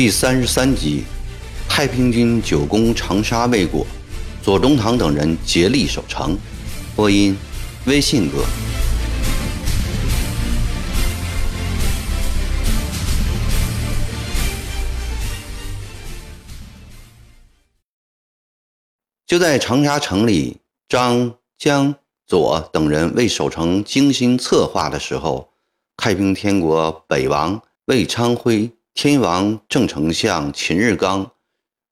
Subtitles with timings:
[0.00, 1.02] 第三十三集，
[1.68, 3.84] 太平军久攻长沙未果，
[4.40, 6.38] 左宗棠等人竭力守城。
[6.94, 7.36] 播音：
[7.84, 8.44] 微信哥。
[19.26, 20.58] 就在长沙城里，
[20.88, 21.92] 张、江、
[22.24, 25.50] 左等人为守城精心策划的时候，
[25.96, 28.70] 太平天国北王魏昌辉、
[29.00, 31.30] 天王郑丞相秦日纲，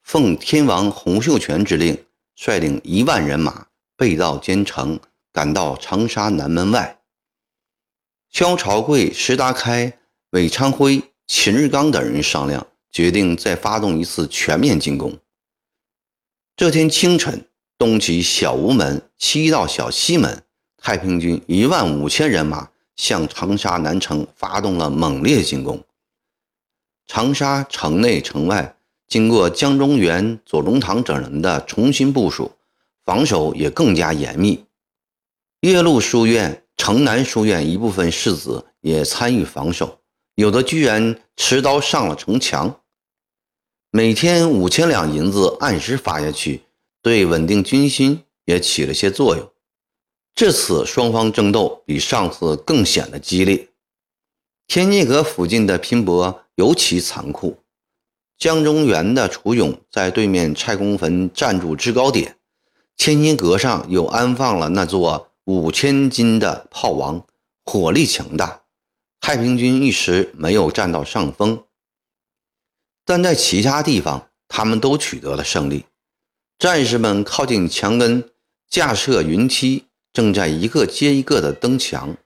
[0.02, 1.96] 奉天王洪秀全之令，
[2.34, 4.98] 率领一万人马背道兼程，
[5.32, 6.98] 赶到长沙南门外。
[8.29, 15.16] 萧朝贵、石达开、韦昌辉、秦日纲等人商量，决定再发动一次全面进攻。
[16.57, 17.46] 这天清晨，
[17.79, 20.43] 东起小吴门，西到小西门，
[20.77, 25.85] 太平军一万五千人马向长沙南城发动了猛烈进攻。
[27.07, 28.76] 长沙城内城外，
[29.07, 32.52] 经过江中源、左宗棠等人的重新部署，
[33.04, 34.65] 防守也更加严密。
[35.60, 40.01] 岳麓书院、城南书院一部分士子也参与防守，
[40.35, 42.80] 有的居然持刀上了城墙。
[43.91, 46.63] 每天五千两银子按时发下去，
[47.01, 49.51] 对稳定军心也起了些作用。
[50.35, 53.68] 这次双方争斗比上次更显得激烈。
[54.66, 57.62] 天津阁附近的拼搏尤其残酷。
[58.37, 62.37] 江中源的楚勇在对面蔡公坟站住制高点，
[62.96, 67.25] 天尼阁上又安放了那座五千斤的炮王，
[67.65, 68.62] 火力强大。
[69.21, 71.65] 太平军一时没有占到上风。
[73.04, 75.84] 但在其他地方，他们都取得了胜利。
[76.59, 78.31] 战士们靠近墙根，
[78.69, 82.16] 架设云梯，正在一个接一个的登墙。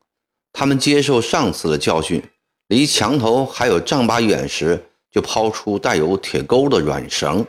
[0.53, 2.23] 他们接受上次的教训，
[2.71, 7.45] 离墙头还有丈八远时，就抛出带有铁钩的软绳，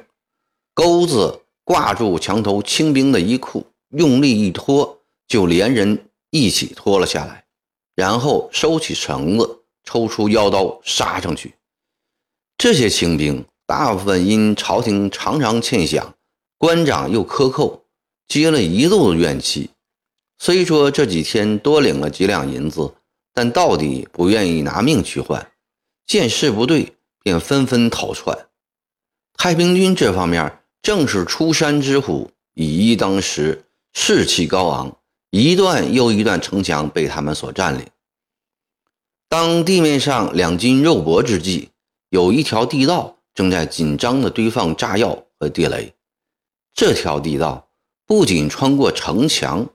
[0.73, 7.45] 钩子挂住墙头清兵的衣裤，用力一拖，就连人一起拖了下来。
[7.93, 11.53] 然后收起绳子，抽出腰刀杀上去。
[12.57, 16.03] 这些清兵大部分因朝廷常常欠饷，
[16.57, 17.83] 官长又克扣，
[18.27, 19.69] 积了一肚子怨气。
[20.39, 22.91] 虽说这几天多领了几两银子，
[23.33, 25.51] 但到底不愿意拿命去换。
[26.05, 28.47] 见势不对，便纷纷逃窜。
[29.33, 34.97] 太平军这方面正是出山之虎，以一当十，士气高昂，
[35.29, 37.85] 一段又一段城墙被他们所占领。
[39.29, 41.69] 当地面上两军肉搏之际。
[42.09, 45.93] 有一条地道正在紧张地堆放炸药和地雷。
[46.73, 47.69] 这条地道
[48.05, 49.65] 不仅穿过城墙，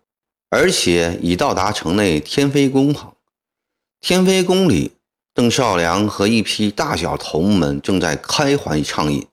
[0.50, 3.15] 而且已到达城内天妃宫旁。
[4.00, 4.92] 天妃宫里，
[5.34, 9.26] 邓少良和一批大小头目们正在开怀畅饮。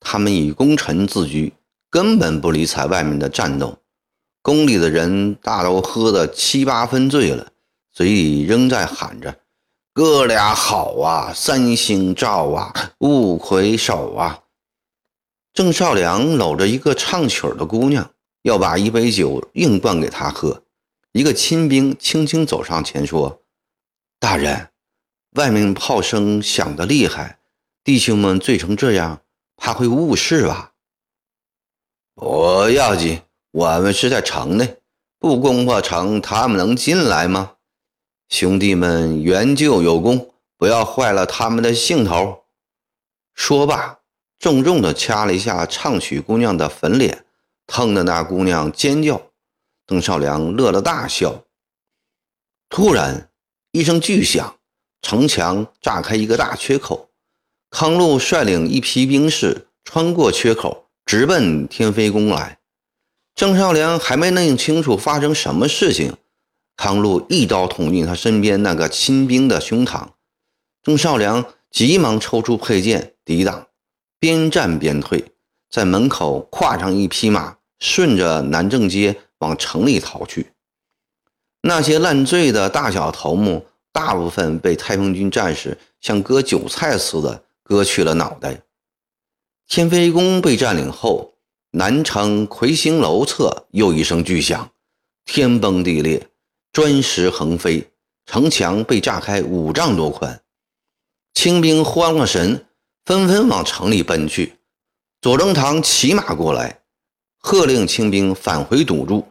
[0.00, 1.52] 他们以功臣自居，
[1.90, 3.78] 根本不理睬外面的战斗。
[4.42, 7.48] 宫里的人大都喝得七八分醉了，
[7.92, 9.38] 嘴里仍在喊着。
[9.92, 14.40] 哥俩好啊，三星照啊，五魁首啊！
[15.52, 18.10] 郑少良搂着一个唱曲的姑娘，
[18.42, 20.62] 要把一杯酒硬灌给她喝。
[21.12, 23.40] 一个亲兵轻轻走上前说
[24.28, 24.68] ：“大人，
[25.36, 27.38] 外面炮声响得厉害，
[27.82, 29.22] 弟兄们醉成这样，
[29.56, 30.74] 怕会误事吧
[32.14, 33.22] ？”“不要紧，
[33.52, 34.76] 我们是在城内，
[35.18, 37.54] 不攻破城，他们能进来吗？”
[38.28, 42.44] 兄弟们援救有功，不要坏了他们的兴头。
[43.32, 44.00] 说罢，
[44.38, 47.24] 重重地掐了一下唱曲姑娘的粉脸，
[47.66, 49.22] 疼得那姑娘尖叫。
[49.86, 51.44] 邓少良乐了大笑。
[52.68, 53.27] 突然，
[53.78, 54.56] 一声巨响，
[55.02, 57.10] 城墙炸开一个大缺口。
[57.70, 62.58] 康禄率领一批兵士穿过缺口，直奔天妃宫来。
[63.36, 66.16] 郑少良还没弄清楚发生什么事情。
[66.76, 70.08] 康禄一刀捅进他身边那个亲兵的胸膛，
[70.82, 73.68] 郑少良急忙抽出佩剑抵挡，
[74.18, 75.24] 边战边退，
[75.70, 80.50] 在门口跨上一匹马，顺着南正街往城里逃去。
[81.62, 88.62] 那些烂醉的大小头目，大部分被太平军战士像割韭菜似的割去了脑袋。
[89.66, 91.34] 天妃宫被占领后，
[91.72, 94.70] 南城魁星楼侧又一声巨响，
[95.24, 96.28] 天崩地裂。
[96.70, 97.90] 砖石横飞，
[98.26, 100.40] 城墙被炸开五丈多宽，
[101.34, 102.66] 清兵慌了神，
[103.04, 104.58] 纷纷往城里奔去。
[105.20, 106.82] 左宗棠骑马过来，
[107.38, 109.26] 喝令清兵返回堵住，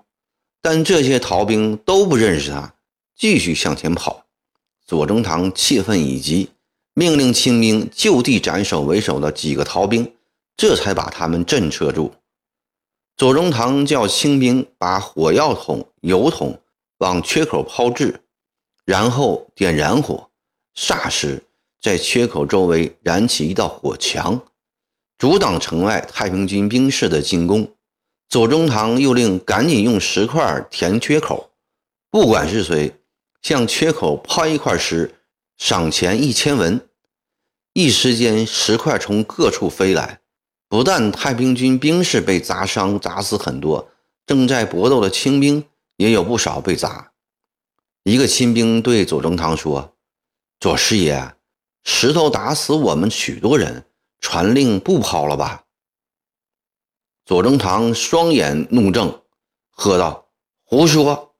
[0.61, 2.73] 但这些逃兵都不认识他，
[3.15, 4.25] 继续向前跑。
[4.85, 6.49] 左宗棠气愤已极，
[6.93, 10.13] 命令清兵就地斩首为首的几个逃兵，
[10.55, 12.13] 这才把他们震慑住。
[13.15, 16.59] 左宗棠叫清兵把火药桶、油桶
[16.99, 18.21] 往缺口抛掷，
[18.85, 20.29] 然后点燃火，
[20.75, 21.43] 霎时
[21.81, 24.41] 在缺口周围燃起一道火墙，
[25.17, 27.67] 阻挡城外太平军兵士的进攻。
[28.29, 31.51] 左宗棠又令赶紧用石块填缺口，
[32.11, 32.93] 不管是谁
[33.41, 35.15] 向缺口抛一块石，
[35.57, 36.87] 赏钱一千文。
[37.73, 40.19] 一时间，石块从各处飞来。
[40.67, 43.89] 不但太平军兵士被砸伤、砸死很多，
[44.25, 45.63] 正在搏斗的清兵
[45.95, 47.11] 也有不少被砸。
[48.03, 49.93] 一个亲兵对左宗棠说
[50.59, 51.35] ：“左师爷，
[51.85, 53.85] 石头打死我们许多人，
[54.19, 55.63] 传令不抛了吧？”
[57.27, 59.19] 左宗棠双眼怒睁，
[59.69, 60.29] 喝道
[60.63, 61.33] ：“胡说！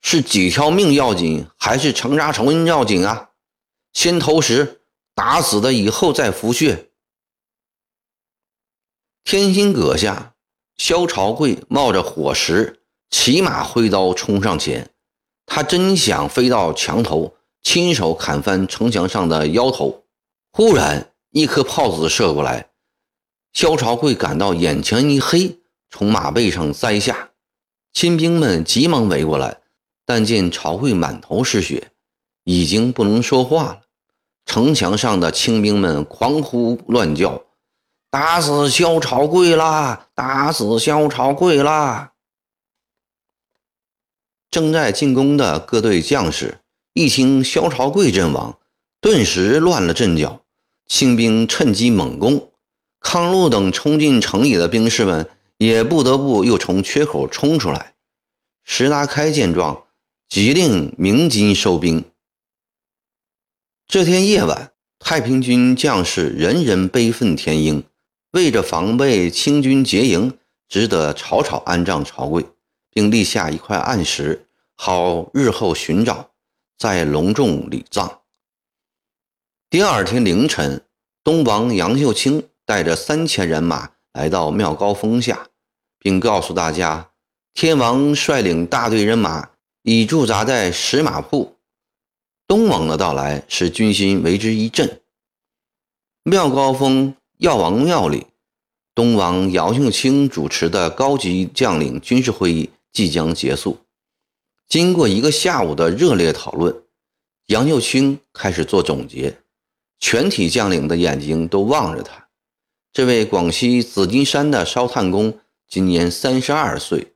[0.00, 3.28] 是几条命要紧，还是成杀仇人要紧啊？
[3.92, 4.80] 先投石，
[5.14, 6.88] 打死的以后再服血。”
[9.22, 10.32] 天心阁下，
[10.78, 12.80] 萧朝贵冒着火石，
[13.10, 14.88] 骑马挥刀冲上前。
[15.44, 20.04] 他真想飞到墙头，亲手砍翻城墙上的妖头。
[20.52, 22.70] 忽然，一颗炮子射过来，
[23.54, 27.30] 萧朝贵感到眼前一黑，从马背上栽下。
[27.92, 29.60] 亲兵们急忙围过来，
[30.04, 31.92] 但见朝贵满头是血，
[32.42, 33.82] 已经不能说话了。
[34.44, 37.44] 城墙上的清兵们狂呼乱叫。
[38.10, 40.08] 打死萧朝贵啦！
[40.16, 42.12] 打死萧朝贵啦！
[44.50, 46.58] 正在进攻的各队将士
[46.92, 48.58] 一听萧朝贵阵亡，
[49.00, 50.40] 顿时乱了阵脚。
[50.86, 52.52] 清兵趁机猛攻，
[53.04, 55.28] 康禄等冲进城里的兵士们
[55.58, 57.94] 也不得不又从缺口冲出来。
[58.64, 59.84] 石达开见状，
[60.28, 62.02] 急令鸣金收兵。
[63.86, 67.84] 这天夜晚，太平军将士人人悲愤填膺。
[68.30, 72.46] 为着防备清军劫营，只得草草安葬曹刿，
[72.90, 76.30] 并立下一块暗石，好日后寻找，
[76.78, 78.22] 再隆重礼葬。
[79.68, 80.82] 第二天凌晨，
[81.22, 85.48] 东王杨秀清带着三千人马来到妙高峰下，
[85.98, 87.10] 并告诉大家，
[87.52, 89.50] 天王率领大队人马
[89.82, 91.56] 已驻扎在石马铺。
[92.46, 95.00] 东王的到来使军心为之一振。
[96.22, 97.14] 妙高峰。
[97.38, 98.28] 药王庙里，
[98.94, 103.76] 东王姚秀清主持的高级将领军事会议即将结束。
[104.68, 106.84] 经过一个下午的热烈讨论，
[107.46, 109.36] 杨秀清开始做总结。
[109.98, 112.23] 全体将领的眼睛都望着他。
[112.94, 117.08] 这位广西紫金山的烧炭工今年三十二岁，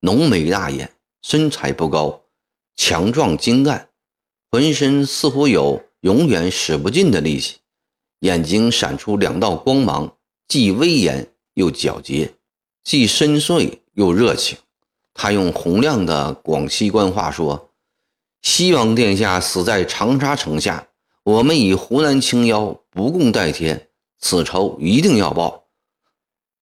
[0.00, 0.90] 浓眉大眼，
[1.20, 2.22] 身材不高，
[2.74, 3.90] 强壮精干，
[4.50, 7.56] 浑身似乎有永远使不尽的力气。
[8.20, 10.16] 眼睛闪出两道光芒，
[10.48, 12.32] 既威严又皎洁，
[12.82, 14.56] 既深邃又热情。
[15.12, 17.72] 他用洪亮的广西官话说
[18.40, 20.88] ：“西王殿下死在长沙城下，
[21.24, 23.85] 我们以湖南青妖不共戴天，
[24.26, 25.66] 此仇一定要报。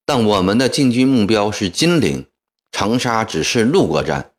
[0.05, 2.27] 但我们的进军目标是金陵，
[2.71, 4.33] 长沙只是路过站，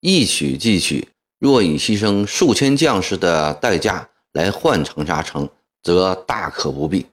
[0.00, 1.08] 一取即取。
[1.38, 5.48] 若以牺牲数千将士的代价来换长沙城。”
[5.86, 7.06] 则大可不必。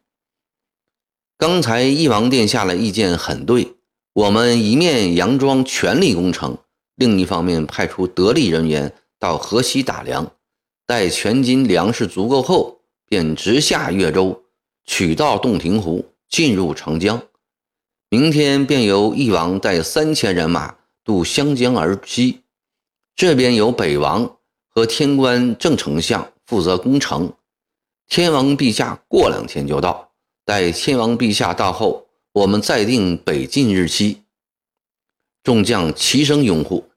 [1.38, 3.75] 刚才翼王殿下的意见很对，
[4.13, 6.58] 我们一面佯装全力攻城，
[6.96, 10.32] 另一方面派出得力人员到河西打粮，
[10.88, 14.42] 待全军粮食足够后，便直下越州，
[14.86, 17.22] 取道洞庭湖，进入长江。
[18.10, 22.42] 明天便由翼王带三千人马渡湘江而西，
[23.16, 24.38] 这边由北王
[24.68, 27.34] 和天官正丞相负责攻城。
[28.08, 30.12] 天王陛下过两天就到，
[30.46, 34.24] 待天王陛下到后，我们再定北进日期。
[35.42, 36.90] 众将齐声拥护。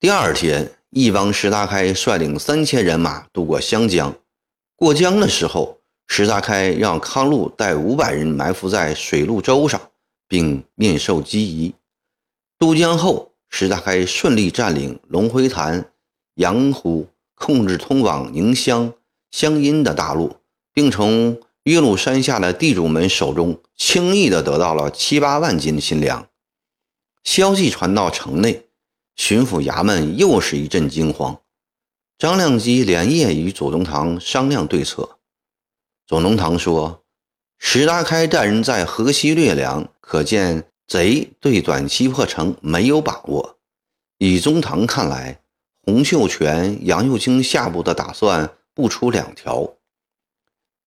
[0.00, 4.19] 第二天，翼王石达开率领三千人马渡过湘江。
[4.80, 9.78] 过江的时候，石达开让康禄带五百人埋伏在水陆洲上，
[10.26, 11.74] 并面授机宜。
[12.58, 15.92] 渡江后，石达开顺利占领龙回潭、
[16.36, 17.06] 阳湖。
[17.34, 18.92] 控制通往宁乡、
[19.30, 20.36] 湘阴的大路，
[20.74, 26.28] 并从岳麓山下的地主们手中轻易地得到了七八万斤新粮。
[27.24, 28.66] 消息传到城内，
[29.16, 31.39] 巡抚衙门又是一阵惊慌。
[32.20, 35.16] 张亮基连夜与左宗棠商量对策。
[36.06, 37.02] 左宗棠说
[37.58, 43.56] ：“石达开带人在河西掠粮，可见贼对短期破城没有把握。
[44.18, 45.40] 以宗棠看来。”
[45.82, 49.76] 洪秀全、杨秀清下部的打算不出两条：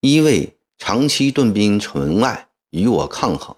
[0.00, 3.56] 一位长期屯兵城外与我抗衡，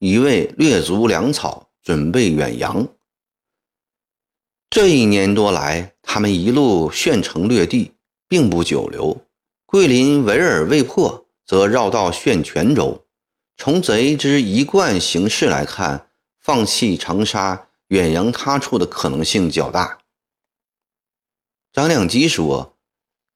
[0.00, 2.88] 一位掠足粮草准备远洋。
[4.70, 7.92] 这一年多来，他们一路炫城略地，
[8.28, 9.24] 并不久留。
[9.64, 13.06] 桂林围而未破，则绕道炫泉州。
[13.56, 16.08] 从贼之一贯行事来看，
[16.38, 19.98] 放弃长沙远洋他处的可能性较大。
[21.72, 22.76] 张亮基说：“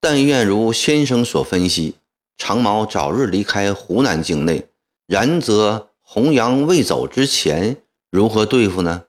[0.01, 1.97] 但愿如先生所分析，
[2.37, 4.69] 长毛早日离开湖南境内。
[5.07, 7.79] 然则洪阳未走之前，
[8.11, 9.05] 如何对付呢？”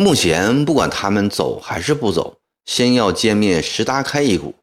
[0.00, 4.54] 目前不管他们走还是不走，先要歼灭石达开一股。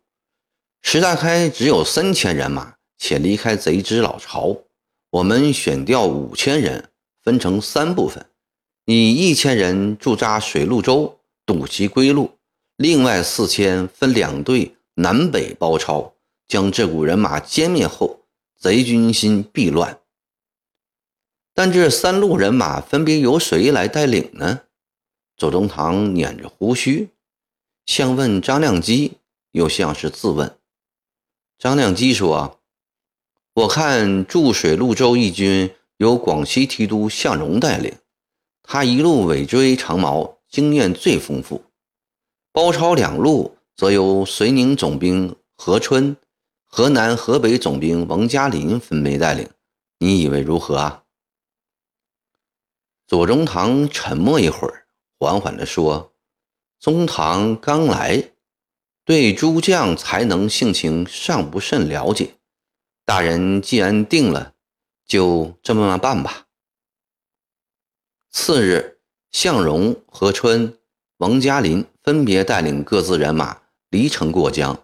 [0.81, 4.57] 石达开只有三千人马，且离开贼之老巢。
[5.11, 6.89] 我们选调五千人，
[7.21, 8.25] 分成三部分，
[8.85, 12.31] 以一千人驻扎水陆州，堵其归路；
[12.75, 16.15] 另外四千分两队南北包抄，
[16.47, 18.21] 将这股人马歼灭后，
[18.59, 19.99] 贼军心必乱。
[21.53, 24.61] 但这三路人马分别由谁来带领呢？
[25.37, 27.09] 左宗棠捻着胡须，
[27.85, 29.17] 像问张亮基，
[29.51, 30.57] 又像是自问。
[31.59, 32.59] 张亮基说
[33.53, 37.95] ：“我看驻水陆州义军由广西提督向荣带领，
[38.63, 41.63] 他一路尾追长毛，经验最丰富。
[42.51, 46.17] 包抄两路则由绥宁总兵何春、
[46.65, 49.47] 河南、河北总兵王嘉林分别带领。
[49.99, 51.03] 你以为如何啊？”
[53.05, 54.86] 左宗棠沉默一会儿。
[55.19, 56.13] 缓缓地说
[56.79, 58.31] ：“宗堂刚来，
[59.03, 62.35] 对诸将才能性情尚不甚了解。
[63.03, 64.53] 大人既然定了，
[65.05, 66.45] 就这么办吧。”
[68.29, 68.99] 次日，
[69.31, 70.77] 向荣、何春、
[71.17, 74.83] 王嘉林分别带领各自人马离城过江。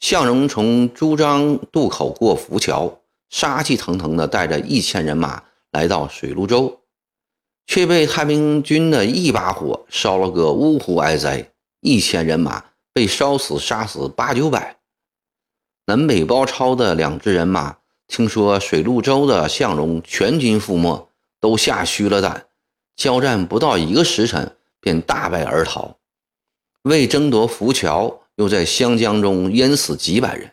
[0.00, 6.80] 向荣从朱张渡口过浮桥，杀气腾腾地带着一千人马来到水陆洲。
[7.68, 14.78] 却被太平军的一把火烧了个呜呼哀哉，一千人马被烧死杀死八九百。
[15.84, 21.10] 南北包抄的两支人马听说水陆州的向荣全军覆没，
[21.40, 22.46] 都吓虚了胆，
[22.96, 25.98] 交战不到一个时辰便大败而逃。
[26.82, 30.52] 为争夺浮桥，又在湘江中淹死几百人。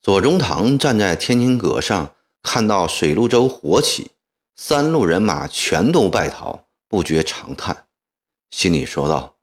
[0.00, 4.12] 左宗棠站在天津阁上，看到水陆洲火起。
[4.62, 7.86] 三路人马全都败逃，不觉长叹，
[8.50, 9.36] 心里说道：“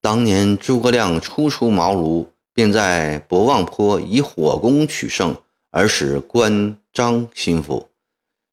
[0.00, 5.36] 当年诸葛亮初出茅庐，便在博望坡以火攻取胜，
[5.70, 7.90] 而使关张心服。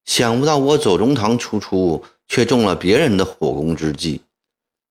[0.03, 4.23] 想不到我左宗棠初出，却中了别人的火攻之计。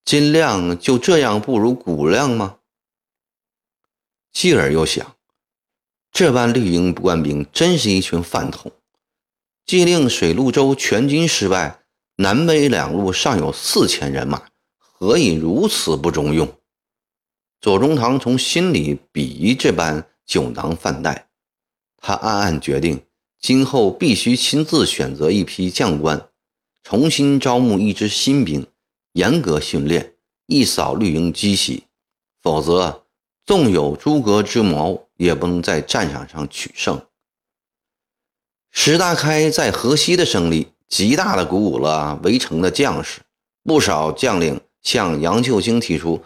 [0.05, 2.59] 金亮就这样不如古亮吗？”
[4.31, 5.17] 继而又想，
[6.13, 8.71] 这般绿营官兵真是一群饭桶。
[9.71, 11.85] 既令水陆州全军失败，
[12.17, 14.49] 南北两路尚有四千人马，
[14.81, 16.53] 何以如此不中用？
[17.61, 21.29] 左宗棠从心里鄙夷这般酒囊饭袋，
[21.99, 23.01] 他暗暗决定，
[23.39, 26.29] 今后必须亲自选择一批将官，
[26.83, 28.67] 重新招募一支新兵，
[29.13, 30.15] 严格训练，
[30.47, 31.85] 一扫绿营积习，
[32.43, 33.05] 否则
[33.47, 37.01] 纵有诸葛之谋，也不能在战场上取胜。
[38.71, 43.21] 石达开在河西的胜利，极大的鼓舞了围城的将士。
[43.63, 46.23] 不少将领向杨秀清提出，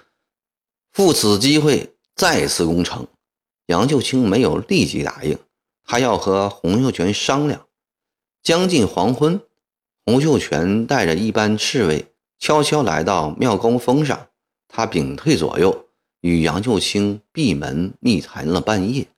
[0.92, 3.06] 赴此机会再次攻城。
[3.66, 5.36] 杨秀清没有立即答应，
[5.84, 7.66] 他要和洪秀全商量。
[8.42, 9.40] 将近黄昏，
[10.04, 14.28] 洪秀全带着一班侍卫悄悄来到妙高峰上，
[14.68, 15.86] 他屏退左右，
[16.20, 19.08] 与杨秀清闭门密谈了半夜。